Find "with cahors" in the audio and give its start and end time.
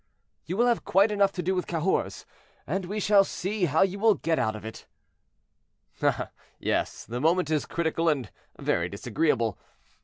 1.53-2.25